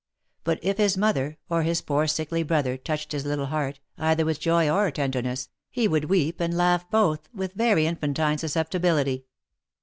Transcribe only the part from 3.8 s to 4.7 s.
either with joy